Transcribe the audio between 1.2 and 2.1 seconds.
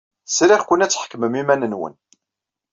iman-nwen.